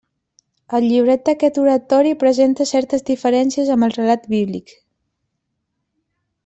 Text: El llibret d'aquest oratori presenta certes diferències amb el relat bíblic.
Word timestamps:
El 0.77 0.87
llibret 0.91 1.27
d'aquest 1.27 1.59
oratori 1.63 2.13
presenta 2.23 2.67
certes 2.71 3.07
diferències 3.13 3.73
amb 3.77 3.89
el 3.89 3.95
relat 4.01 4.29
bíblic. 4.35 4.77